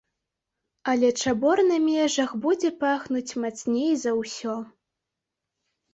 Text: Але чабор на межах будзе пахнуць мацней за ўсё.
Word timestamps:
Але 0.93 1.09
чабор 1.23 1.61
на 1.71 1.77
межах 1.89 2.33
будзе 2.45 2.69
пахнуць 2.85 3.37
мацней 3.45 3.91
за 4.05 4.11
ўсё. 4.21 4.55